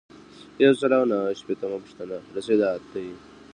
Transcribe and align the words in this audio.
یو 0.63 0.73
سل 0.79 0.91
او 0.97 1.05
نهه 1.11 1.33
شپیتمه 1.39 1.77
پوښتنه 1.83 2.17
رسیدات 2.35 2.81
دي. 2.93 3.07